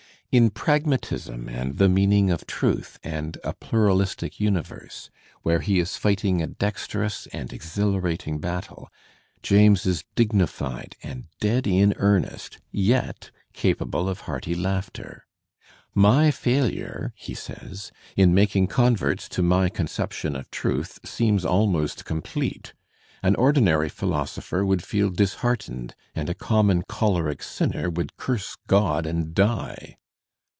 [0.33, 5.09] In "Pragmatism" and "The Meaning of Truth" and "A Pluralistic Universe,"
[5.41, 8.87] where he is fighting a dexterous and exhilarating battle,
[9.43, 15.23] James is dignified and dead in earnest, yet capable of hearty laugh ter.
[15.93, 21.43] "My failure," he says, "in making converts to my y^ conception of truth seems...
[21.43, 22.73] almost complete.
[23.21, 29.33] An ordinary philosopher would feel disheartened, and a common choleric sinner would curse Grod and
[29.35, 29.97] die!"